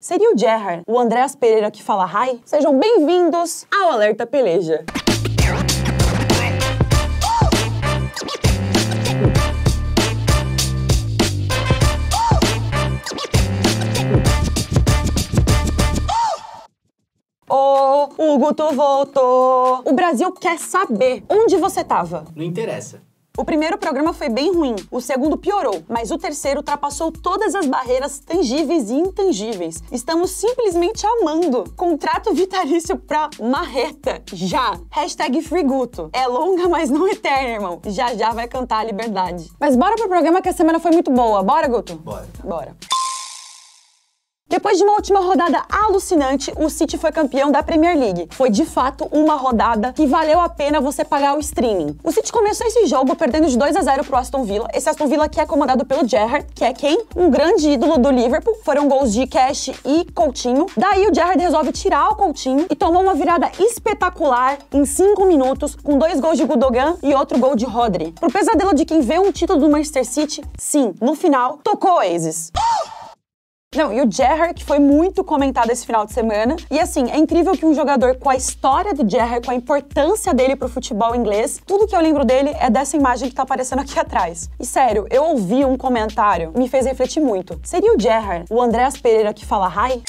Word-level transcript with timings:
Seria 0.00 0.32
o 0.32 0.38
Gerhard, 0.38 0.84
o 0.86 0.96
Andréas 0.96 1.34
Pereira 1.34 1.72
que 1.72 1.82
fala 1.82 2.06
hi? 2.06 2.40
Sejam 2.44 2.78
bem-vindos 2.78 3.66
ao 3.68 3.90
Alerta 3.90 4.24
Peleja. 4.24 4.84
O 18.20 18.38
Guto 18.38 18.72
voltou! 18.72 19.82
O 19.84 19.92
Brasil 19.94 20.30
quer 20.32 20.58
saber 20.58 21.24
onde 21.28 21.56
você 21.56 21.82
tava. 21.82 22.24
Não 22.36 22.44
interessa. 22.44 23.02
O 23.38 23.44
primeiro 23.44 23.78
programa 23.78 24.12
foi 24.12 24.28
bem 24.28 24.52
ruim, 24.52 24.74
o 24.90 25.00
segundo 25.00 25.38
piorou, 25.38 25.84
mas 25.88 26.10
o 26.10 26.18
terceiro 26.18 26.58
ultrapassou 26.58 27.12
todas 27.12 27.54
as 27.54 27.66
barreiras 27.66 28.18
tangíveis 28.18 28.90
e 28.90 28.94
intangíveis. 28.94 29.80
Estamos 29.92 30.32
simplesmente 30.32 31.06
amando. 31.06 31.72
Contrato 31.76 32.34
vitalício 32.34 32.96
pra 32.98 33.30
marreta, 33.40 34.20
já. 34.32 34.80
Hashtag 34.90 35.40
FreeGuto. 35.40 36.10
É 36.12 36.26
longa, 36.26 36.68
mas 36.68 36.90
não 36.90 37.06
eterna, 37.06 37.50
irmão. 37.50 37.80
Já 37.86 38.12
já 38.16 38.32
vai 38.32 38.48
cantar 38.48 38.80
a 38.80 38.84
liberdade. 38.84 39.52
Mas 39.60 39.76
bora 39.76 39.94
pro 39.94 40.08
programa 40.08 40.42
que 40.42 40.48
a 40.48 40.52
semana 40.52 40.80
foi 40.80 40.90
muito 40.90 41.12
boa. 41.12 41.40
Bora, 41.40 41.68
Guto? 41.68 41.94
Bora. 41.94 42.26
Bora. 42.42 42.97
Depois 44.48 44.78
de 44.78 44.84
uma 44.84 44.94
última 44.94 45.20
rodada 45.20 45.62
alucinante, 45.68 46.50
o 46.56 46.70
City 46.70 46.96
foi 46.96 47.12
campeão 47.12 47.52
da 47.52 47.62
Premier 47.62 47.98
League. 47.98 48.28
Foi 48.30 48.48
de 48.48 48.64
fato 48.64 49.06
uma 49.12 49.34
rodada 49.34 49.92
que 49.92 50.06
valeu 50.06 50.40
a 50.40 50.48
pena 50.48 50.80
você 50.80 51.04
pagar 51.04 51.36
o 51.36 51.38
streaming. 51.38 51.98
O 52.02 52.10
City 52.10 52.32
começou 52.32 52.66
esse 52.66 52.86
jogo 52.86 53.14
perdendo 53.14 53.46
de 53.46 53.58
2 53.58 53.76
a 53.76 53.82
0 53.82 54.04
pro 54.04 54.16
Aston 54.16 54.44
Villa. 54.44 54.66
Esse 54.72 54.88
Aston 54.88 55.06
Villa 55.06 55.28
que 55.28 55.38
é 55.38 55.44
comandado 55.44 55.84
pelo 55.84 56.08
Gerrard, 56.08 56.46
que 56.54 56.64
é 56.64 56.72
quem? 56.72 56.98
Um 57.14 57.28
grande 57.28 57.72
ídolo 57.72 57.98
do 57.98 58.10
Liverpool. 58.10 58.56
Foram 58.64 58.88
gols 58.88 59.12
de 59.12 59.26
Cash 59.26 59.68
e 59.84 60.06
Coutinho. 60.14 60.64
Daí 60.74 61.06
o 61.06 61.14
Gerrard 61.14 61.42
resolve 61.42 61.70
tirar 61.70 62.08
o 62.08 62.16
Coutinho 62.16 62.64
e 62.70 62.74
tomou 62.74 63.02
uma 63.02 63.14
virada 63.14 63.52
espetacular 63.58 64.56
em 64.72 64.86
5 64.86 65.26
minutos, 65.26 65.76
com 65.76 65.98
dois 65.98 66.20
gols 66.20 66.38
de 66.38 66.44
Gudogan 66.46 66.96
e 67.02 67.12
outro 67.12 67.38
gol 67.38 67.54
de 67.54 67.66
Rodri. 67.66 68.14
Pro 68.18 68.32
pesadelo 68.32 68.74
de 68.74 68.86
quem 68.86 69.02
vê 69.02 69.18
um 69.18 69.30
título 69.30 69.60
do 69.60 69.68
Manchester 69.68 70.06
City, 70.06 70.42
sim, 70.56 70.94
no 71.02 71.14
final, 71.14 71.58
tocou 71.62 71.96
Oasis. 71.96 72.50
Não, 73.78 73.92
e 73.92 74.02
o 74.02 74.10
Gerrard, 74.10 74.54
que 74.54 74.64
foi 74.64 74.80
muito 74.80 75.22
comentado 75.22 75.70
esse 75.70 75.86
final 75.86 76.04
de 76.04 76.12
semana. 76.12 76.56
E 76.68 76.80
assim, 76.80 77.12
é 77.12 77.16
incrível 77.16 77.52
que 77.52 77.64
um 77.64 77.72
jogador 77.72 78.16
com 78.16 78.28
a 78.28 78.34
história 78.34 78.92
do 78.92 79.08
Gerrard, 79.08 79.46
com 79.46 79.52
a 79.52 79.54
importância 79.54 80.34
dele 80.34 80.56
pro 80.56 80.68
futebol 80.68 81.14
inglês, 81.14 81.62
tudo 81.64 81.86
que 81.86 81.94
eu 81.94 82.00
lembro 82.00 82.24
dele 82.24 82.50
é 82.58 82.68
dessa 82.68 82.96
imagem 82.96 83.28
que 83.28 83.36
tá 83.36 83.42
aparecendo 83.44 83.78
aqui 83.78 83.94
atrás. 83.96 84.50
E 84.58 84.66
sério, 84.66 85.06
eu 85.12 85.22
ouvi 85.22 85.64
um 85.64 85.76
comentário, 85.76 86.50
me 86.56 86.68
fez 86.68 86.86
refletir 86.86 87.20
muito. 87.20 87.60
Seria 87.62 87.94
o 87.94 88.00
Gerrard, 88.00 88.46
o 88.50 88.60
Andréas 88.60 88.96
Pereira 88.96 89.32
que 89.32 89.46
fala 89.46 89.68
hi? 89.68 90.02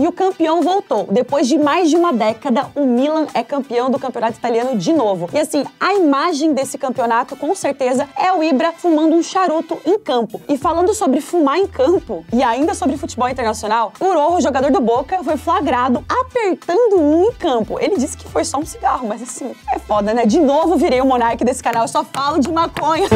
E 0.00 0.08
o 0.08 0.12
campeão 0.12 0.62
voltou. 0.62 1.06
Depois 1.10 1.46
de 1.46 1.58
mais 1.58 1.90
de 1.90 1.96
uma 1.96 2.10
década, 2.10 2.68
o 2.74 2.86
Milan 2.86 3.26
é 3.34 3.44
campeão 3.44 3.90
do 3.90 3.98
campeonato 3.98 4.38
italiano 4.38 4.74
de 4.74 4.94
novo. 4.94 5.28
E 5.30 5.38
assim, 5.38 5.62
a 5.78 5.92
imagem 5.92 6.54
desse 6.54 6.78
campeonato, 6.78 7.36
com 7.36 7.54
certeza, 7.54 8.08
é 8.16 8.32
o 8.32 8.42
Ibra 8.42 8.72
fumando 8.74 9.14
um 9.14 9.22
charuto 9.22 9.76
em 9.84 9.98
campo. 9.98 10.40
E 10.48 10.56
falando 10.56 10.94
sobre 10.94 11.20
fumar 11.20 11.58
em 11.58 11.66
campo, 11.66 12.24
e 12.32 12.42
ainda 12.42 12.72
sobre 12.72 12.96
futebol 12.96 13.28
internacional, 13.28 13.92
o 14.00 14.14
Rojo, 14.14 14.40
jogador 14.40 14.70
do 14.70 14.80
Boca, 14.80 15.22
foi 15.22 15.36
flagrado 15.36 16.02
apertando 16.08 16.98
um 16.98 17.24
em 17.24 17.32
campo. 17.32 17.78
Ele 17.78 17.98
disse 17.98 18.16
que 18.16 18.26
foi 18.26 18.42
só 18.42 18.56
um 18.56 18.64
cigarro, 18.64 19.06
mas 19.06 19.20
assim, 19.20 19.52
é 19.70 19.78
foda, 19.78 20.14
né? 20.14 20.24
De 20.24 20.40
novo 20.40 20.76
virei 20.76 21.02
o 21.02 21.04
monarca 21.04 21.44
desse 21.44 21.62
canal, 21.62 21.82
eu 21.82 21.88
só 21.88 22.02
falo 22.04 22.40
de 22.40 22.50
maconha. 22.50 23.06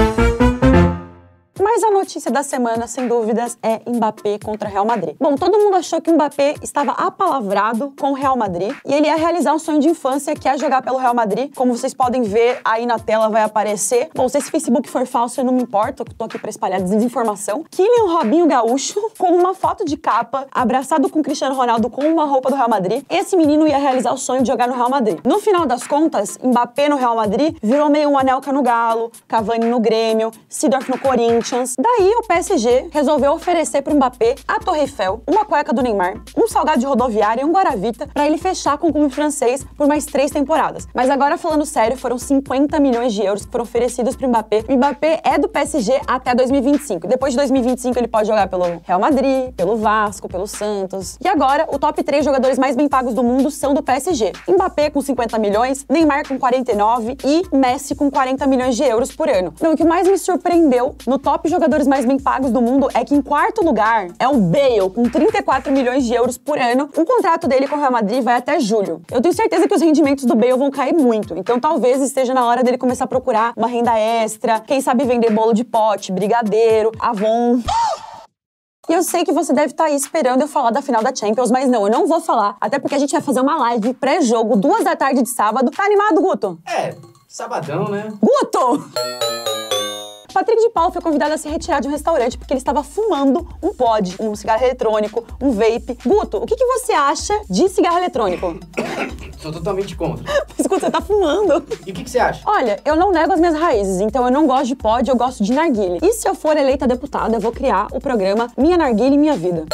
Mas 1.77 1.83
a 1.83 1.91
notícia 1.91 2.31
da 2.31 2.45
semana, 2.45 2.87
sem 2.87 3.09
dúvidas, 3.09 3.59
é 3.61 3.81
Mbappé 3.85 4.39
contra 4.39 4.69
Real 4.69 4.85
Madrid. 4.85 5.17
Bom, 5.19 5.35
todo 5.35 5.59
mundo 5.59 5.75
achou 5.75 6.01
que 6.01 6.13
Mbappé 6.13 6.55
estava 6.63 6.93
apalavrado 6.93 7.93
com 7.99 8.13
o 8.13 8.15
Real 8.15 8.37
Madrid 8.37 8.73
e 8.87 8.95
ele 8.95 9.09
ia 9.09 9.17
realizar 9.17 9.53
um 9.53 9.59
sonho 9.59 9.81
de 9.81 9.89
infância 9.89 10.37
que 10.37 10.49
é 10.49 10.57
jogar 10.57 10.83
pelo 10.83 10.99
Real 10.99 11.13
Madrid. 11.17 11.53
Como 11.53 11.77
vocês 11.77 11.93
podem 11.93 12.23
ver, 12.23 12.61
aí 12.65 12.87
na 12.87 13.01
tela 13.01 13.29
vai 13.29 13.43
aparecer. 13.43 14.09
Bom, 14.15 14.29
se 14.29 14.39
esse 14.39 14.53
Facebook 14.53 14.89
for 14.89 15.05
falso, 15.05 15.41
eu 15.41 15.45
não 15.45 15.53
me 15.53 15.65
importo, 15.65 16.05
eu 16.05 16.15
tô 16.17 16.27
aqui 16.27 16.39
pra 16.39 16.49
espalhar 16.49 16.81
desinformação. 16.81 17.65
Kylian 17.69 18.19
Robinho 18.19 18.47
Gaúcho 18.47 19.11
com 19.19 19.37
uma 19.37 19.53
foto 19.53 19.85
de 19.85 19.97
capa, 19.97 20.47
abraçado 20.53 21.11
com 21.11 21.25
Cristiano 21.25 21.57
Ronaldo 21.57 21.91
com 21.91 22.03
uma 22.03 22.25
roupa 22.25 22.51
do 22.51 22.55
Real 22.55 22.69
Madrid. 22.69 23.03
Esse 23.11 23.37
menino 23.37 23.67
ia 23.67 23.79
realizar 23.79 24.13
o 24.13 24.17
sonho 24.17 24.43
de 24.43 24.47
jogar 24.47 24.69
no 24.69 24.77
Real 24.77 24.91
Madrid. 24.91 25.19
No 25.25 25.41
final 25.41 25.67
das 25.67 25.85
contas, 25.85 26.39
Mbappé 26.41 26.89
no 26.89 26.95
Real 26.95 27.17
Madrid 27.17 27.57
virou 27.61 27.91
meio 27.91 28.11
um 28.11 28.17
Anelka 28.17 28.53
no 28.53 28.63
Galo, 28.63 29.11
Cavani 29.27 29.67
no 29.67 29.81
Grêmio, 29.81 30.31
Sidorf 30.49 30.89
no 30.89 30.97
Corinthians, 31.01 31.64
Daí 31.79 32.15
o 32.19 32.23
PSG 32.27 32.89
resolveu 32.91 33.33
oferecer 33.33 33.83
para 33.83 33.93
o 33.93 33.97
Mbappé 33.97 34.35
a 34.49 34.59
Torre 34.59 34.81
Eiffel, 34.81 35.23
uma 35.27 35.45
cueca 35.45 35.73
do 35.73 35.83
Neymar, 35.83 36.23
um 36.37 36.49
salgado 36.49 36.81
de 36.81 36.87
rodoviária 36.87 37.43
e 37.43 37.45
um 37.45 37.53
Guaravita 37.53 38.07
para 38.09 38.27
ele 38.27 38.39
fechar 38.39 38.77
com 38.79 38.89
o 38.89 38.93
clube 38.93 39.15
francês 39.15 39.65
por 39.77 39.87
mais 39.87 40.05
três 40.05 40.31
temporadas. 40.31 40.87
Mas 40.95 41.09
agora 41.09 41.39
falando 41.39 41.65
sério, 41.65 41.97
foram 41.97 42.19
50 42.19 42.79
milhões 42.81 43.13
de 43.13 43.23
euros 43.23 43.45
que 43.45 43.53
foram 43.53 43.63
oferecidos 43.63 44.17
para 44.17 44.27
o 44.27 44.29
Mbappé. 44.29 44.65
O 44.69 44.73
Mbappé 44.77 45.21
é 45.25 45.39
do 45.39 45.49
PSG 45.49 46.01
até 46.07 46.35
2025. 46.35 47.07
Depois 47.07 47.33
de 47.33 47.37
2025 47.39 47.99
ele 47.99 48.09
pode 48.09 48.29
jogar 48.29 48.49
pelo 48.49 48.65
Real 48.83 48.99
Madrid, 48.99 49.53
pelo 49.55 49.77
Vasco, 49.77 50.29
pelo 50.29 50.47
Santos. 50.47 51.19
E 51.23 51.29
agora 51.29 51.67
o 51.71 51.79
top 51.79 52.03
3 52.03 52.25
jogadores 52.25 52.59
mais 52.59 52.77
bem 52.77 52.89
pagos 52.89 53.15
do 53.15 53.23
mundo 53.23 53.51
são 53.51 53.73
do 53.73 53.83
PSG. 53.83 54.33
Mbappé 54.49 54.91
com 54.91 55.01
50 55.01 55.39
milhões, 55.39 55.87
Neymar 55.89 56.27
com 56.27 56.39
49 56.39 57.17
e 57.25 57.57
Messi 57.57 57.95
com 57.95 58.11
40 58.11 58.47
milhões 58.47 58.77
de 58.77 58.83
euros 58.83 59.15
por 59.15 59.29
ano. 59.29 59.53
Então, 59.57 59.73
o 59.73 59.77
que 59.77 59.85
mais 59.85 60.09
me 60.09 60.19
surpreendeu 60.19 60.97
no 61.07 61.19
top 61.19 61.35
top 61.35 61.49
jogadores 61.55 61.87
mais 61.87 62.05
bem 62.05 62.19
pagos 62.19 62.51
do 62.51 62.61
mundo 62.61 62.89
é 62.93 63.05
que 63.05 63.15
em 63.15 63.23
quarto 63.23 63.65
lugar 63.65 64.09
é 64.19 64.27
o 64.27 64.37
Bale, 64.37 64.91
com 64.93 65.05
34 65.05 65.73
milhões 65.73 66.05
de 66.05 66.13
euros 66.13 66.37
por 66.37 66.59
ano. 66.59 66.91
O 66.97 67.05
contrato 67.05 67.47
dele 67.47 67.69
com 67.69 67.77
o 67.77 67.79
Real 67.79 67.93
Madrid 67.93 68.23
vai 68.25 68.35
até 68.35 68.59
julho. 68.59 69.01
Eu 69.11 69.21
tenho 69.21 69.33
certeza 69.33 69.69
que 69.69 69.75
os 69.75 69.81
rendimentos 69.81 70.25
do 70.25 70.35
Bale 70.35 70.57
vão 70.57 70.71
cair 70.71 70.93
muito, 70.93 71.37
então 71.37 71.61
talvez 71.61 72.03
esteja 72.03 72.35
na 72.35 72.45
hora 72.45 72.65
dele 72.65 72.77
começar 72.77 73.05
a 73.05 73.07
procurar 73.07 73.53
uma 73.57 73.69
renda 73.69 73.97
extra, 73.97 74.59
quem 74.59 74.81
sabe 74.81 75.05
vender 75.05 75.31
bolo 75.31 75.53
de 75.53 75.63
pote, 75.63 76.11
brigadeiro, 76.11 76.91
Avon. 76.99 77.61
E 78.89 78.93
eu 78.93 79.03
sei 79.03 79.25
que 79.25 79.33
você 79.33 79.53
deve 79.53 79.69
estar 79.73 79.85
aí 79.85 79.95
esperando 79.95 80.43
eu 80.43 80.49
falar 80.49 80.71
da 80.71 80.83
final 80.83 81.03
da 81.05 81.15
Champions, 81.15 81.53
mas 81.53 81.69
não, 81.69 81.87
eu 81.87 81.93
não 81.93 82.07
vou 82.07 82.21
falar. 82.21 82.57
Até 82.61 82.81
porque 82.81 82.97
a 82.97 82.99
gente 82.99 83.13
vai 83.13 83.23
fazer 83.23 83.41
uma 83.41 83.57
live 83.59 83.95
pré-jogo, 83.95 84.57
duas 84.57 84.83
da 84.83 84.97
tarde 84.97 85.23
de 85.23 85.29
sábado. 85.29 85.71
Tá 85.71 85.85
animado, 85.85 86.21
Guto? 86.21 86.59
É, 86.67 86.95
sabadão, 87.29 87.89
né? 87.89 88.13
Guto! 88.21 89.54
Patrick 90.35 90.61
de 90.61 90.69
Paula 90.71 90.91
foi 90.91 91.01
convidado 91.01 91.33
a 91.33 91.39
se 91.39 91.49
retirar 91.49 91.79
de 91.79 91.87
um 91.87 91.93
restaurante 91.93 92.37
porque 92.37 92.53
ele 92.53 92.59
estava 92.59 92.83
fumando 92.83 93.47
um 93.63 93.73
pod, 93.73 94.17
um 94.19 94.35
cigarro 94.35 94.65
eletrônico, 94.65 95.25
um 95.41 95.53
vape. 95.53 95.97
Guto, 96.05 96.39
o 96.39 96.47
que, 96.47 96.57
que 96.57 96.67
você 96.67 96.93
acha 96.93 97.41
de 97.49 97.69
cigarro 97.69 97.99
eletrônico? 97.99 98.59
Sou 99.41 99.53
totalmente 99.53 99.95
contra. 99.95 100.25
Mas 100.59 100.67
Guto, 100.67 100.81
você 100.81 100.91
tá 100.91 101.01
fumando. 101.01 101.65
E 101.87 101.93
o 101.93 101.95
que, 101.95 102.03
que 102.03 102.11
você 102.11 102.19
acha? 102.19 102.43
Olha, 102.45 102.81
eu 102.85 102.97
não 102.97 103.13
nego 103.13 103.33
as 103.33 103.39
minhas 103.39 103.55
raízes, 103.55 104.01
então 104.01 104.25
eu 104.25 104.33
não 104.33 104.45
gosto 104.45 104.67
de 104.67 104.75
pod, 104.75 105.09
eu 105.09 105.17
gosto 105.17 105.45
de 105.45 105.53
narguile. 105.53 106.01
E 106.03 106.13
se 106.15 106.29
eu 106.29 106.35
for 106.35 106.57
eleita 106.57 106.85
deputada, 106.85 107.37
eu 107.37 107.41
vou 107.41 107.53
criar 107.53 107.87
o 107.93 108.01
programa 108.01 108.51
Minha 108.59 108.77
Narguile 108.77 109.15
e 109.15 109.19
Minha 109.19 109.37
Vida. 109.37 109.67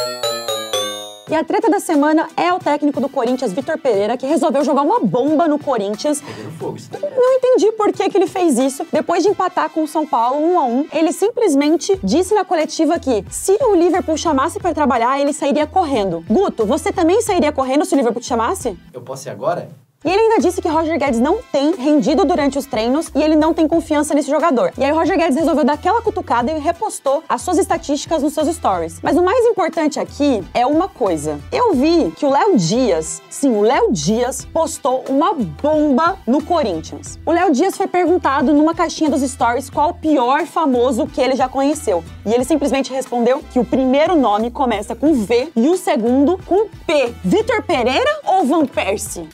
E 1.31 1.35
a 1.35 1.45
treta 1.45 1.69
da 1.69 1.79
semana 1.79 2.27
é 2.35 2.51
o 2.51 2.59
técnico 2.59 2.99
do 2.99 3.07
Corinthians, 3.07 3.53
Vitor 3.53 3.77
Pereira, 3.77 4.17
que 4.17 4.25
resolveu 4.25 4.65
jogar 4.65 4.81
uma 4.81 4.99
bomba 4.99 5.47
no 5.47 5.57
Corinthians. 5.57 6.21
Não 6.59 7.33
entendi 7.37 7.71
por 7.71 7.93
que, 7.93 8.09
que 8.09 8.17
ele 8.17 8.27
fez 8.27 8.59
isso. 8.59 8.85
Depois 8.91 9.23
de 9.23 9.29
empatar 9.29 9.69
com 9.69 9.81
o 9.83 9.87
São 9.87 10.05
Paulo 10.05 10.45
um 10.45 10.59
a 10.59 10.65
um, 10.65 10.85
ele 10.91 11.13
simplesmente 11.13 11.97
disse 12.03 12.35
na 12.35 12.43
coletiva 12.43 12.99
que 12.99 13.23
se 13.29 13.57
o 13.61 13.73
Liverpool 13.73 14.17
chamasse 14.17 14.59
para 14.59 14.73
trabalhar, 14.73 15.21
ele 15.21 15.31
sairia 15.31 15.65
correndo. 15.65 16.21
Guto, 16.27 16.65
você 16.65 16.91
também 16.91 17.21
sairia 17.21 17.53
correndo 17.53 17.85
se 17.85 17.95
o 17.95 17.97
Liverpool 17.97 18.21
te 18.21 18.27
chamasse? 18.27 18.77
Eu 18.91 19.01
posso 19.01 19.29
ir 19.29 19.31
agora? 19.31 19.69
E 20.03 20.09
ele 20.09 20.19
ainda 20.19 20.39
disse 20.39 20.59
que 20.63 20.67
Roger 20.67 20.97
Guedes 20.97 21.19
não 21.19 21.39
tem 21.51 21.75
rendido 21.75 22.25
durante 22.25 22.57
os 22.57 22.65
treinos 22.65 23.11
e 23.13 23.21
ele 23.21 23.35
não 23.35 23.53
tem 23.53 23.67
confiança 23.67 24.15
nesse 24.15 24.31
jogador. 24.31 24.73
E 24.75 24.83
aí 24.83 24.91
Roger 24.91 25.15
Guedes 25.15 25.37
resolveu 25.37 25.63
dar 25.63 25.73
aquela 25.73 26.01
cutucada 26.01 26.51
e 26.51 26.59
repostou 26.59 27.23
as 27.29 27.43
suas 27.43 27.59
estatísticas 27.59 28.23
nos 28.23 28.33
seus 28.33 28.47
stories. 28.55 28.99
Mas 29.03 29.15
o 29.15 29.23
mais 29.23 29.45
importante 29.45 29.99
aqui 29.99 30.43
é 30.55 30.65
uma 30.65 30.89
coisa. 30.89 31.39
Eu 31.51 31.75
vi 31.75 32.11
que 32.17 32.25
o 32.25 32.31
Léo 32.31 32.57
Dias, 32.57 33.21
sim, 33.29 33.55
o 33.55 33.61
Léo 33.61 33.91
Dias 33.91 34.43
postou 34.43 35.05
uma 35.07 35.35
bomba 35.35 36.17
no 36.25 36.43
Corinthians. 36.43 37.19
O 37.23 37.31
Léo 37.31 37.51
Dias 37.51 37.77
foi 37.77 37.85
perguntado 37.85 38.53
numa 38.53 38.73
caixinha 38.73 39.09
dos 39.09 39.21
stories 39.21 39.69
qual 39.69 39.91
o 39.91 39.93
pior 39.93 40.47
famoso 40.47 41.05
que 41.05 41.21
ele 41.21 41.35
já 41.35 41.47
conheceu. 41.47 42.03
E 42.25 42.33
ele 42.33 42.43
simplesmente 42.43 42.91
respondeu 42.91 43.43
que 43.51 43.59
o 43.59 43.65
primeiro 43.65 44.15
nome 44.15 44.49
começa 44.49 44.95
com 44.95 45.13
V 45.13 45.51
e 45.55 45.69
o 45.69 45.77
segundo 45.77 46.39
com 46.47 46.67
P. 46.87 47.13
Vitor 47.23 47.61
Pereira 47.61 48.19
ou 48.25 48.45
Van 48.47 48.65
Persie? 48.65 49.29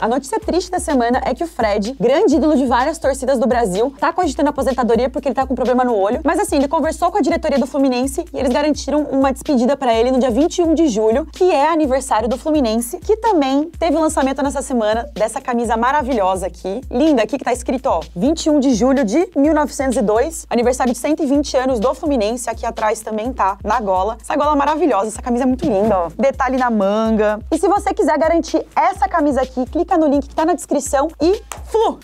A 0.00 0.08
notícia 0.08 0.40
triste 0.40 0.72
da 0.72 0.80
semana 0.80 1.22
é 1.24 1.32
que 1.32 1.44
o 1.44 1.46
Fred, 1.46 1.96
grande 2.00 2.34
ídolo 2.34 2.56
de 2.56 2.66
várias 2.66 2.98
torcidas 2.98 3.38
do 3.38 3.46
Brasil, 3.46 3.94
tá 3.98 4.12
cogitando 4.12 4.50
aposentadoria 4.50 5.08
porque 5.08 5.28
ele 5.28 5.36
tá 5.36 5.46
com 5.46 5.54
problema 5.54 5.84
no 5.84 5.96
olho. 5.96 6.20
Mas 6.24 6.40
assim, 6.40 6.56
ele 6.56 6.66
conversou 6.66 7.12
com 7.12 7.18
a 7.18 7.20
diretoria 7.20 7.60
do 7.60 7.66
Fluminense 7.66 8.24
e 8.34 8.36
eles 8.36 8.52
garantiram 8.52 9.02
uma 9.04 9.32
despedida 9.32 9.76
para 9.76 9.94
ele 9.94 10.10
no 10.10 10.18
dia 10.18 10.32
21 10.32 10.74
de 10.74 10.88
julho, 10.88 11.26
que 11.32 11.44
é 11.44 11.68
aniversário 11.68 12.28
do 12.28 12.36
Fluminense, 12.36 12.98
que 12.98 13.16
também 13.16 13.70
teve 13.78 13.96
lançamento 13.96 14.42
nessa 14.42 14.62
semana 14.62 15.08
dessa 15.14 15.40
camisa 15.40 15.76
maravilhosa 15.76 16.48
aqui. 16.48 16.80
Linda, 16.90 17.22
aqui 17.22 17.38
que 17.38 17.44
tá 17.44 17.52
escrito, 17.52 17.86
ó, 17.86 18.00
21 18.16 18.58
de 18.58 18.74
julho 18.74 19.04
de 19.04 19.30
1902, 19.36 20.44
aniversário 20.50 20.92
de 20.92 20.98
120 20.98 21.56
anos 21.56 21.78
do 21.78 21.94
Fluminense. 21.94 22.50
Aqui 22.50 22.66
atrás 22.66 23.00
também 23.00 23.32
tá 23.32 23.58
na 23.62 23.80
gola. 23.80 24.18
Essa 24.20 24.34
gola 24.34 24.56
maravilhosa, 24.56 25.06
essa 25.06 25.22
camisa 25.22 25.44
é 25.44 25.46
muito 25.46 25.64
linda, 25.64 25.98
ó. 25.98 26.08
Detalhe 26.18 26.56
na 26.56 26.68
manga. 26.68 27.38
E 27.52 27.56
se 27.56 27.68
você 27.68 27.94
quiser 27.94 28.18
garantir 28.18 28.66
essa 28.74 29.08
camisa 29.08 29.40
aqui, 29.40 29.64
clica 29.66 29.83
no 29.98 30.08
link 30.08 30.26
que 30.28 30.34
tá 30.34 30.46
na 30.46 30.54
descrição 30.54 31.08
e 31.20 31.42
flu! 31.66 32.00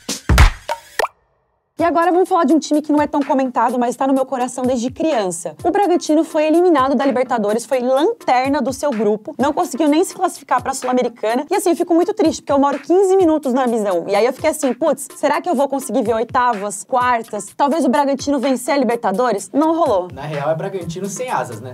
E 1.78 1.82
agora 1.82 2.12
vamos 2.12 2.28
falar 2.28 2.44
de 2.44 2.52
um 2.52 2.58
time 2.58 2.82
que 2.82 2.92
não 2.92 3.00
é 3.00 3.06
tão 3.06 3.22
comentado, 3.22 3.78
mas 3.78 3.90
está 3.90 4.06
no 4.06 4.12
meu 4.12 4.26
coração 4.26 4.64
desde 4.66 4.90
criança. 4.90 5.56
O 5.64 5.70
Bragantino 5.70 6.22
foi 6.22 6.44
eliminado 6.44 6.94
da 6.94 7.06
Libertadores, 7.06 7.64
foi 7.64 7.80
lanterna 7.80 8.60
do 8.60 8.70
seu 8.70 8.90
grupo, 8.90 9.34
não 9.38 9.50
conseguiu 9.50 9.88
nem 9.88 10.04
se 10.04 10.14
classificar 10.14 10.60
para 10.60 10.72
a 10.72 10.74
Sul-Americana. 10.74 11.46
E 11.50 11.54
assim, 11.54 11.70
eu 11.70 11.76
fico 11.76 11.94
muito 11.94 12.12
triste, 12.12 12.42
porque 12.42 12.52
eu 12.52 12.58
moro 12.58 12.78
15 12.78 13.16
minutos 13.16 13.54
na 13.54 13.64
visão. 13.64 14.04
E 14.06 14.14
aí 14.14 14.26
eu 14.26 14.32
fiquei 14.34 14.50
assim, 14.50 14.74
putz, 14.74 15.08
será 15.16 15.40
que 15.40 15.48
eu 15.48 15.54
vou 15.54 15.66
conseguir 15.68 16.02
ver 16.02 16.14
oitavas, 16.14 16.84
quartas? 16.84 17.46
Talvez 17.56 17.82
o 17.86 17.88
Bragantino 17.88 18.38
vencer 18.38 18.74
a 18.74 18.76
Libertadores? 18.76 19.50
Não 19.50 19.74
rolou. 19.74 20.08
Na 20.12 20.20
real 20.20 20.50
é 20.50 20.54
Bragantino 20.54 21.06
sem 21.06 21.30
asas, 21.30 21.62
né? 21.62 21.72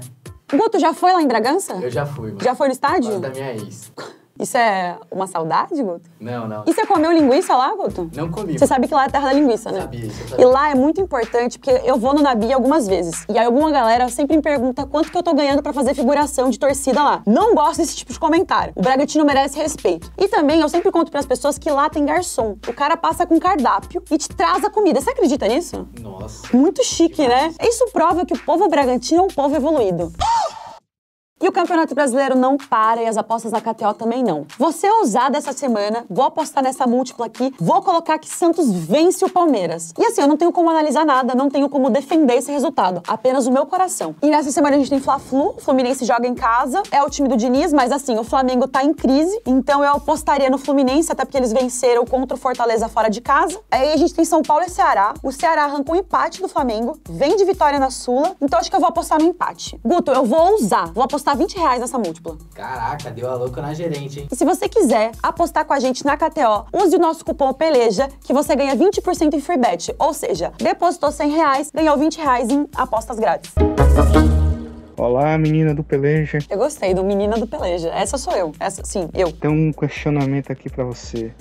Guto, 0.55 0.79
já 0.79 0.95
foi 0.95 1.13
lá 1.15 1.21
em 1.21 1.27
Bragança? 1.27 1.73
Eu 1.83 1.91
já 1.91 2.07
fui, 2.07 2.29
mano. 2.29 2.45
Já 2.45 2.55
foi 2.55 2.69
no 2.69 2.73
estádio? 2.73 3.11
Causa 3.11 3.19
da 3.19 3.31
minha 3.31 3.55
ex. 3.55 3.91
Isso 4.39 4.57
é 4.57 4.97
uma 5.11 5.27
saudade, 5.27 5.75
Guto? 5.83 6.09
Não, 6.21 6.47
não. 6.47 6.65
E 6.67 6.73
você 6.73 6.85
comeu 6.87 7.13
linguiça 7.13 7.57
lá, 7.57 7.75
Guto? 7.75 8.11
Não 8.15 8.31
comi. 8.31 8.59
Você 8.59 8.67
sabe 8.67 8.87
que 8.89 8.95
lá 8.95 9.05
é 9.05 9.07
a 9.07 9.11
terra 9.11 9.29
da 9.29 9.33
linguiça, 9.33 9.71
né? 9.73 9.81
Sabia, 9.83 10.01
eu 10.05 10.07
E 10.09 10.11
sabia. 10.29 10.49
lá 10.49 10.71
é 10.71 10.75
muito 10.75 11.01
importante, 11.01 11.59
porque 11.59 11.71
eu 11.85 11.97
vou 11.97 12.15
no 12.15 12.23
Nabi 12.23 12.53
algumas 12.53 12.87
vezes. 12.87 13.25
E 13.29 13.39
aí 13.39 13.47
alguma 13.47 13.71
galera 13.71 14.09
sempre 14.09 14.37
me 14.37 14.43
pergunta 14.43 14.87
quanto 14.87 15.11
que 15.11 15.17
eu 15.17 15.23
tô 15.23 15.35
ganhando 15.35 15.63
pra 15.63 15.73
fazer 15.73 15.95
figuração 15.95 16.51
de 16.51 16.59
torcida 16.59 17.03
lá. 17.03 17.23
Não 17.27 17.55
gosto 17.55 17.79
desse 17.79 17.97
tipo 17.97 18.13
de 18.13 18.19
comentário. 18.19 18.73
O 18.77 18.83
Bragantino 18.83 19.25
merece 19.25 19.59
respeito. 19.59 20.13
E 20.19 20.29
também 20.29 20.61
eu 20.61 20.69
sempre 20.69 20.91
conto 20.93 21.11
pras 21.11 21.27
pessoas 21.27 21.59
que 21.59 21.71
lá 21.71 21.89
tem 21.89 22.05
garçom. 22.05 22.57
O 22.69 22.73
cara 22.73 22.97
passa 22.97 23.27
com 23.27 23.39
cardápio 23.39 24.03
e 24.11 24.19
te 24.19 24.29
traz 24.29 24.65
a 24.65 24.71
comida. 24.71 25.01
Você 25.01 25.11
acredita 25.11 25.47
nisso? 25.49 25.87
Nossa. 26.01 26.55
Muito 26.57 26.85
chique, 26.85 27.27
né? 27.27 27.55
Isso 27.63 27.87
prova 27.93 28.25
que 28.27 28.35
o 28.35 28.39
povo 28.39 28.69
bragantino 28.69 29.21
é 29.21 29.25
um 29.25 29.29
povo 29.29 29.55
evoluído. 29.57 30.13
E 31.39 31.47
o 31.47 31.53
Campeonato 31.53 31.95
Brasileiro 31.95 32.35
não 32.35 32.57
para 32.57 33.03
e 33.03 33.07
as 33.07 33.19
apostas 33.19 33.53
da 33.53 33.61
KTO 33.61 33.93
também 33.93 34.25
não. 34.25 34.47
Você 34.59 34.87
é 34.87 34.93
ousado 34.95 35.37
essa 35.37 35.53
semana, 35.53 36.07
vou 36.09 36.25
apostar 36.25 36.65
nessa 36.65 36.87
múltipla 36.87 37.27
aqui, 37.27 37.53
vou 37.61 37.83
colocar 37.83 38.19
que 38.19 38.27
Santos 38.27 38.73
vence 38.73 39.23
o 39.23 39.29
Palmeiras. 39.29 39.93
E 39.99 40.07
assim, 40.07 40.23
eu 40.23 40.29
não 40.29 40.39
tenho 40.39 40.51
como 40.51 40.71
analisar 40.71 41.05
nada, 41.05 41.35
não 41.35 41.51
tenho 41.51 41.69
como 41.69 41.91
defender 41.91 42.37
esse 42.37 42.51
resultado, 42.51 43.03
apenas 43.07 43.47
o 43.47 43.53
meu 43.53 43.67
coração. 43.67 44.17
E 44.23 44.31
nessa 44.31 44.51
semana 44.51 44.77
a 44.77 44.79
gente 44.79 44.89
tem 44.89 44.99
Fla-Flu, 44.99 45.57
o 45.59 45.61
Fluminense 45.61 46.07
joga 46.07 46.27
em 46.27 46.35
casa, 46.35 46.83
é 46.91 47.03
o 47.03 47.11
time 47.11 47.29
do 47.29 47.37
Diniz, 47.37 47.71
mas 47.71 47.93
assim, 47.93 48.19
o 48.19 48.25
Flamengo 48.25 48.67
tá 48.67 48.83
em 48.83 48.95
crise, 48.95 49.39
então 49.45 49.85
eu 49.85 49.93
apostaria 49.93 50.49
no 50.49 50.57
Fluminense, 50.57 51.13
até 51.13 51.23
porque 51.23 51.37
eles 51.37 51.53
venceram 51.53 52.07
contra 52.07 52.35
o 52.35 52.41
Fortaleza 52.41 52.89
fora 52.89 53.11
de 53.11 53.21
casa. 53.21 53.61
Aí 53.71 53.93
a 53.93 53.97
gente 53.99 54.15
tem 54.15 54.25
São 54.25 54.41
Paulo 54.41 54.65
e 54.65 54.71
Ceará, 54.71 55.13
o 55.23 55.31
Ceará 55.31 55.65
arrancou 55.65 55.97
um 55.97 55.99
empate 55.99 56.41
do 56.41 56.49
Flamengo, 56.49 56.99
vem 57.11 57.37
de 57.37 57.45
vitória 57.45 57.79
na 57.79 57.91
Sula, 57.91 58.35
então 58.41 58.59
acho 58.59 58.71
que 58.71 58.77
eu 58.77 58.81
vou 58.81 58.89
apostar 58.89 59.21
no 59.21 59.29
empate. 59.29 59.79
Guto, 59.85 60.11
eu 60.11 60.25
vou 60.25 60.53
ousar, 60.53 60.91
vou 60.95 61.05
apostar 61.05 61.26
20 61.35 61.57
reais 61.57 61.81
nessa 61.81 61.99
múltipla. 61.99 62.37
Caraca, 62.55 63.11
deu 63.11 63.31
a 63.31 63.35
louca 63.35 63.61
na 63.61 63.75
gerente, 63.75 64.21
hein? 64.21 64.29
E 64.31 64.37
se 64.37 64.45
você 64.45 64.69
quiser 64.69 65.13
apostar 65.23 65.65
com 65.65 65.73
a 65.73 65.81
gente 65.81 66.05
na 66.05 66.17
KTO, 66.17 66.67
use 66.73 66.97
o 66.97 66.99
nosso 66.99 67.25
cupom 67.25 67.53
PELEJA, 67.53 68.09
que 68.21 68.33
você 68.33 68.55
ganha 68.55 68.77
20% 68.77 69.35
em 69.35 69.41
free 69.41 69.59
bet. 69.59 69.95
Ou 69.99 70.13
seja, 70.13 70.53
depositou 70.59 71.11
100 71.11 71.31
reais, 71.31 71.71
ganhou 71.75 71.97
20 71.97 72.19
reais 72.19 72.51
em 72.51 72.69
apostas 72.75 73.19
grátis. 73.19 73.53
Olá, 74.99 75.37
menina 75.37 75.75
do 75.75 75.85
Peleja. 75.85 76.39
Eu 76.49 76.57
gostei 76.57 76.95
do 76.95 77.05
Menina 77.05 77.37
do 77.37 77.47
Peleja. 77.47 77.91
Essa 77.91 78.17
sou 78.17 78.35
eu. 78.35 78.53
Essa, 78.59 78.83
sim, 78.83 79.11
eu. 79.13 79.31
Tem 79.31 79.51
um 79.51 79.71
questionamento 79.71 80.51
aqui 80.51 80.71
pra 80.71 80.85
você. 80.85 81.33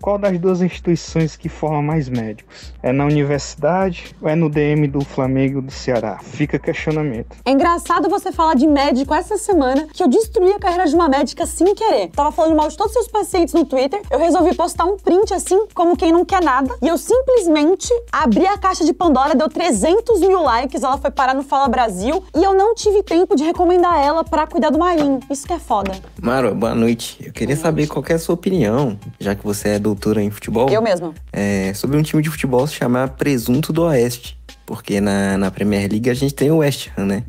Qual 0.00 0.16
das 0.16 0.38
duas 0.38 0.62
instituições 0.62 1.36
que 1.36 1.50
forma 1.50 1.82
mais 1.82 2.08
médicos? 2.08 2.72
É 2.82 2.90
na 2.90 3.04
universidade 3.04 4.16
ou 4.18 4.30
é 4.30 4.34
no 4.34 4.48
DM 4.48 4.88
do 4.88 5.04
Flamengo 5.04 5.60
do 5.60 5.70
Ceará? 5.70 6.18
Fica 6.22 6.58
questionamento. 6.58 7.36
É 7.44 7.50
engraçado 7.50 8.08
você 8.08 8.32
falar 8.32 8.54
de 8.54 8.66
médico 8.66 9.12
essa 9.12 9.36
semana, 9.36 9.86
que 9.92 10.02
eu 10.02 10.08
destruí 10.08 10.52
a 10.52 10.58
carreira 10.58 10.86
de 10.86 10.94
uma 10.94 11.06
médica 11.06 11.44
sem 11.44 11.74
querer. 11.74 12.08
Tava 12.08 12.32
falando 12.32 12.56
mal 12.56 12.68
de 12.70 12.78
todos 12.78 12.96
os 12.96 13.02
seus 13.02 13.08
pacientes 13.08 13.52
no 13.52 13.66
Twitter, 13.66 14.00
eu 14.10 14.18
resolvi 14.18 14.54
postar 14.54 14.86
um 14.86 14.96
print 14.96 15.34
assim, 15.34 15.66
como 15.74 15.94
quem 15.94 16.12
não 16.12 16.24
quer 16.24 16.42
nada, 16.42 16.74
e 16.80 16.88
eu 16.88 16.96
simplesmente 16.96 17.88
abri 18.10 18.46
a 18.46 18.56
caixa 18.56 18.86
de 18.86 18.94
Pandora, 18.94 19.34
deu 19.34 19.50
300 19.50 20.18
mil 20.20 20.42
likes, 20.42 20.82
ela 20.82 20.96
foi 20.96 21.10
parar 21.10 21.34
no 21.34 21.42
Fala 21.42 21.68
Brasil, 21.68 22.24
e 22.34 22.42
eu 22.42 22.54
não 22.54 22.74
tive 22.74 23.02
tempo 23.02 23.36
de 23.36 23.44
recomendar 23.44 24.02
ela 24.02 24.24
pra 24.24 24.46
cuidar 24.46 24.70
do 24.70 24.78
Marinho. 24.78 25.20
Isso 25.28 25.46
que 25.46 25.52
é 25.52 25.58
foda. 25.58 25.92
Maro, 26.22 26.54
boa 26.54 26.74
noite. 26.74 27.18
Eu 27.22 27.32
queria 27.34 27.56
saber 27.56 27.86
qual 27.86 28.02
que 28.02 28.12
é 28.12 28.16
a 28.16 28.18
sua 28.18 28.34
opinião, 28.34 28.98
já 29.18 29.34
que 29.34 29.44
você 29.44 29.70
é 29.70 29.78
doutora 29.90 30.22
em 30.22 30.30
futebol. 30.30 30.68
Eu 30.70 30.82
mesma. 30.82 31.12
É, 31.32 31.72
sobre 31.74 31.96
um 31.96 32.02
time 32.02 32.22
de 32.22 32.30
futebol 32.30 32.66
se 32.66 32.74
chamar 32.74 33.10
Presunto 33.10 33.72
do 33.72 33.82
Oeste. 33.82 34.38
Porque 34.64 35.00
na, 35.00 35.36
na 35.36 35.50
Premier 35.50 35.90
League 35.90 36.08
a 36.08 36.14
gente 36.14 36.34
tem 36.34 36.50
o 36.50 36.58
West 36.58 36.88
Ham, 36.96 37.06
né? 37.06 37.24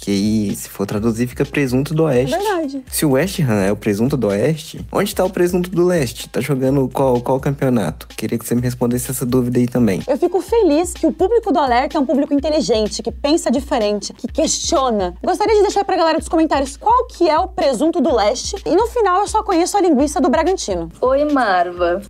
Que 0.00 0.10
aí, 0.10 0.56
se 0.56 0.70
for 0.70 0.86
traduzir, 0.86 1.26
fica 1.26 1.44
Presunto 1.44 1.92
do 1.92 2.04
Oeste. 2.04 2.34
Verdade. 2.34 2.82
Se 2.90 3.04
o 3.04 3.10
West 3.10 3.38
Ham 3.40 3.60
é 3.62 3.70
o 3.70 3.76
Presunto 3.76 4.16
do 4.16 4.28
Oeste, 4.28 4.80
onde 4.90 5.14
tá 5.14 5.22
o 5.22 5.30
Presunto 5.30 5.68
do 5.68 5.86
Leste? 5.86 6.26
Tá 6.28 6.40
jogando 6.40 6.88
qual, 6.88 7.20
qual 7.20 7.38
campeonato? 7.38 8.08
Queria 8.08 8.38
que 8.38 8.46
você 8.46 8.54
me 8.54 8.62
respondesse 8.62 9.10
essa 9.10 9.26
dúvida 9.26 9.58
aí 9.58 9.68
também. 9.68 10.02
Eu 10.08 10.16
fico 10.16 10.40
feliz 10.40 10.94
que 10.94 11.06
o 11.06 11.12
público 11.12 11.52
do 11.52 11.58
Alerta 11.58 11.98
é 11.98 12.00
um 12.00 12.06
público 12.06 12.32
inteligente, 12.32 13.02
que 13.02 13.12
pensa 13.12 13.50
diferente, 13.50 14.14
que 14.14 14.26
questiona. 14.26 15.14
Gostaria 15.22 15.56
de 15.56 15.62
deixar 15.62 15.84
pra 15.84 15.96
galera 15.96 16.18
dos 16.18 16.28
comentários 16.28 16.78
qual 16.78 17.06
que 17.06 17.28
é 17.28 17.38
o 17.38 17.48
presunto 17.48 18.00
do 18.00 18.14
leste. 18.14 18.56
E 18.64 18.74
no 18.74 18.86
final 18.86 19.20
eu 19.20 19.28
só 19.28 19.42
conheço 19.42 19.76
a 19.76 19.82
linguiça 19.82 20.18
do 20.18 20.30
Bragantino. 20.30 20.90
Oi, 21.02 21.26
Marva. 21.30 22.00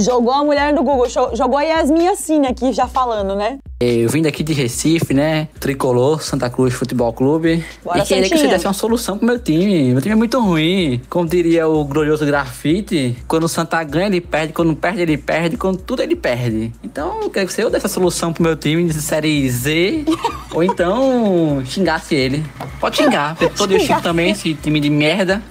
Jogou 0.00 0.32
a 0.32 0.44
mulher 0.44 0.72
no 0.72 0.82
Google, 0.82 1.06
jo- 1.08 1.34
jogou 1.36 1.58
a 1.58 1.62
Yasmin 1.62 2.08
assim 2.08 2.46
aqui, 2.46 2.72
já 2.72 2.86
falando, 2.86 3.34
né? 3.34 3.58
Eu 3.80 4.08
vim 4.10 4.20
daqui 4.22 4.42
de 4.42 4.52
Recife, 4.52 5.14
né? 5.14 5.48
Tricolor, 5.58 6.22
Santa 6.22 6.50
Cruz 6.50 6.74
Futebol 6.74 7.12
Clube. 7.12 7.64
Bora, 7.82 7.98
e 8.00 8.02
queria 8.02 8.28
que 8.28 8.36
você 8.36 8.46
desse 8.46 8.66
uma 8.66 8.74
solução 8.74 9.16
pro 9.16 9.26
meu 9.26 9.38
time. 9.38 9.92
Meu 9.92 10.02
time 10.02 10.12
é 10.12 10.16
muito 10.16 10.38
ruim. 10.38 11.00
Como 11.08 11.26
diria 11.26 11.66
o 11.66 11.82
glorioso 11.84 12.26
grafite, 12.26 13.16
quando 13.26 13.44
o 13.44 13.48
Santa 13.48 13.82
ganha, 13.82 14.06
ele 14.06 14.20
perde. 14.20 14.52
Quando 14.52 14.76
perde, 14.76 15.00
ele 15.00 15.16
perde. 15.16 15.56
Quando 15.56 15.78
tudo, 15.78 16.02
ele 16.02 16.14
perde. 16.14 16.72
Então, 16.84 17.22
eu 17.22 17.30
queria 17.30 17.46
que 17.46 17.52
você 17.54 17.68
desse 17.70 17.86
a 17.86 17.88
solução 17.88 18.32
pro 18.34 18.42
meu 18.42 18.54
time 18.56 18.84
de 18.84 19.00
série 19.00 19.48
Z. 19.50 20.04
ou 20.52 20.62
então, 20.62 21.62
xingasse 21.64 22.14
ele. 22.14 22.44
Pode 22.78 22.98
xingar. 22.98 23.34
Todo 23.56 23.72
eu 23.72 23.80
xingo 23.80 24.02
também, 24.02 24.30
esse 24.32 24.52
time 24.54 24.78
de 24.78 24.90
merda. 24.90 25.42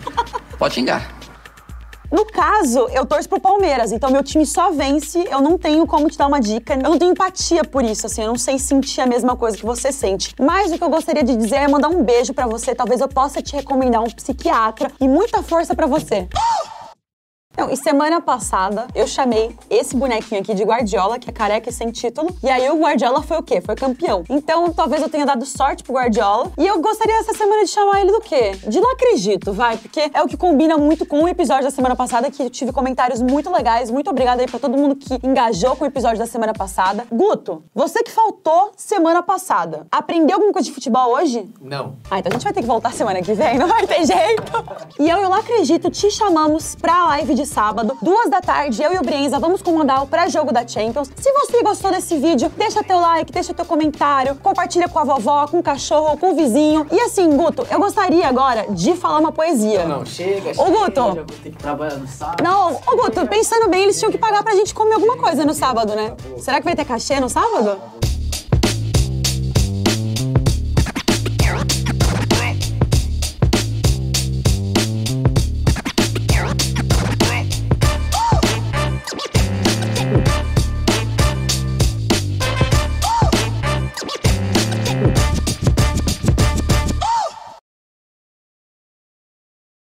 Pode 0.57 0.75
xingar. 0.75 1.18
No 2.11 2.25
caso, 2.25 2.87
eu 2.91 3.05
torço 3.05 3.29
pro 3.29 3.39
Palmeiras, 3.39 3.91
então 3.91 4.09
meu 4.09 4.23
time 4.23 4.43
só 4.43 4.71
vence, 4.71 5.27
eu 5.29 5.41
não 5.41 5.59
tenho 5.59 5.85
como 5.85 6.09
te 6.09 6.17
dar 6.17 6.25
uma 6.25 6.39
dica, 6.39 6.73
eu 6.73 6.89
não 6.89 6.97
tenho 6.97 7.11
empatia 7.11 7.63
por 7.63 7.83
isso, 7.83 8.07
assim, 8.07 8.23
eu 8.23 8.27
não 8.29 8.37
sei 8.37 8.57
sentir 8.57 9.01
a 9.01 9.05
mesma 9.05 9.35
coisa 9.35 9.55
que 9.55 9.65
você 9.65 9.91
sente. 9.91 10.33
Mas 10.39 10.71
o 10.71 10.77
que 10.77 10.83
eu 10.83 10.89
gostaria 10.89 11.23
de 11.23 11.35
dizer 11.35 11.57
é 11.57 11.67
mandar 11.67 11.89
um 11.89 12.03
beijo 12.03 12.33
pra 12.33 12.47
você, 12.47 12.73
talvez 12.73 12.99
eu 12.99 13.07
possa 13.07 13.43
te 13.43 13.55
recomendar 13.55 14.01
um 14.01 14.09
psiquiatra 14.09 14.91
e 14.99 15.07
muita 15.07 15.43
força 15.43 15.75
pra 15.75 15.85
você. 15.85 16.27
Não, 17.59 17.69
e 17.69 17.75
semana 17.75 18.21
passada 18.21 18.87
eu 18.95 19.05
chamei 19.05 19.53
esse 19.69 19.93
bonequinho 19.93 20.39
aqui 20.39 20.53
de 20.53 20.63
Guardiola, 20.63 21.19
que 21.19 21.29
é 21.29 21.33
careca 21.33 21.69
e 21.69 21.73
sem 21.73 21.91
título. 21.91 22.33
E 22.41 22.49
aí 22.49 22.69
o 22.69 22.79
Guardiola 22.79 23.21
foi 23.21 23.37
o 23.37 23.43
quê? 23.43 23.59
Foi 23.59 23.75
campeão. 23.75 24.23
Então 24.29 24.71
talvez 24.71 25.01
eu 25.01 25.09
tenha 25.09 25.25
dado 25.25 25.45
sorte 25.45 25.83
pro 25.83 25.95
Guardiola. 25.95 26.53
E 26.57 26.65
eu 26.65 26.79
gostaria 26.79 27.19
essa 27.19 27.33
semana 27.33 27.65
de 27.65 27.69
chamar 27.69 27.99
ele 27.99 28.13
do 28.13 28.21
quê? 28.21 28.51
De 28.65 28.79
não 28.79 28.93
acredito, 28.93 29.51
vai, 29.51 29.75
porque 29.75 30.09
é 30.13 30.21
o 30.21 30.27
que 30.27 30.37
combina 30.37 30.77
muito 30.77 31.05
com 31.05 31.21
o 31.21 31.27
episódio 31.27 31.65
da 31.65 31.69
semana 31.69 31.97
passada, 31.97 32.31
que 32.31 32.41
eu 32.41 32.49
tive 32.49 32.71
comentários 32.71 33.21
muito 33.21 33.51
legais. 33.51 33.91
Muito 33.91 34.09
obrigada 34.09 34.41
aí 34.41 34.47
pra 34.47 34.57
todo 34.57 34.77
mundo 34.77 34.95
que 34.95 35.19
engajou 35.21 35.75
com 35.75 35.83
o 35.83 35.87
episódio 35.87 36.17
da 36.17 36.25
semana 36.25 36.53
passada. 36.53 37.05
Guto, 37.11 37.61
você 37.75 38.01
que 38.03 38.11
faltou 38.11 38.71
semana 38.77 39.21
passada, 39.21 39.85
aprendeu 39.91 40.37
alguma 40.37 40.53
coisa 40.53 40.65
de 40.65 40.73
futebol 40.73 41.11
hoje? 41.13 41.45
Não. 41.61 41.97
Ah, 42.09 42.19
então 42.19 42.29
a 42.29 42.33
gente 42.35 42.43
vai 42.43 42.53
ter 42.53 42.61
que 42.61 42.67
voltar 42.67 42.93
semana 42.93 43.21
que 43.21 43.33
vem, 43.33 43.57
não 43.59 43.67
vai 43.67 43.85
ter 43.85 44.05
jeito. 44.05 44.53
E 44.97 45.09
eu, 45.09 45.17
eu 45.17 45.29
não 45.29 45.37
acredito, 45.37 45.91
te 45.91 46.09
chamamos 46.09 46.73
pra 46.75 47.05
live 47.07 47.35
de 47.35 47.48
sábado, 47.49 47.97
duas 48.01 48.29
da 48.29 48.39
tarde, 48.39 48.81
eu 48.81 48.93
e 48.93 48.97
o 48.97 49.01
Brienza 49.01 49.39
vamos 49.39 49.61
comandar 49.61 50.03
o 50.03 50.07
pré-jogo 50.07 50.53
da 50.53 50.65
Champions. 50.65 51.09
Se 51.15 51.31
você 51.33 51.63
gostou 51.63 51.91
desse 51.91 52.17
vídeo, 52.17 52.51
deixa 52.55 52.83
teu 52.83 52.99
like, 52.99 53.31
deixa 53.31 53.53
teu 53.53 53.65
comentário, 53.65 54.35
compartilha 54.35 54.87
com 54.87 54.99
a 54.99 55.03
vovó, 55.03 55.47
com 55.47 55.59
o 55.59 55.63
cachorro, 55.63 56.17
com 56.17 56.31
o 56.31 56.35
vizinho. 56.35 56.85
E 56.91 56.99
assim, 57.01 57.35
Guto, 57.35 57.65
eu 57.69 57.79
gostaria 57.79 58.27
agora 58.27 58.67
de 58.69 58.95
falar 58.95 59.19
uma 59.19 59.31
poesia. 59.31 59.85
Não, 59.85 60.05
chega, 60.05 60.51
Ô, 60.51 60.65
chega. 60.65 60.69
Guto. 60.69 61.01
Já 61.01 61.13
vou 61.13 61.25
ter 61.25 61.49
que 61.49 61.57
trabalhar 61.57 61.95
no 61.95 62.07
sábado. 62.07 62.43
Não, 62.43 62.75
ô 62.75 62.95
Guto, 62.97 63.27
pensando 63.27 63.67
bem, 63.69 63.83
eles 63.83 63.97
tinham 63.97 64.11
que 64.11 64.17
pagar 64.17 64.43
pra 64.43 64.53
gente 64.53 64.73
comer 64.73 64.93
alguma 64.93 65.17
coisa 65.17 65.43
no 65.45 65.53
sábado, 65.53 65.95
né? 65.95 66.13
Será 66.37 66.59
que 66.59 66.65
vai 66.65 66.75
ter 66.75 66.85
cachê 66.85 67.19
no 67.19 67.29
sábado? 67.29 67.77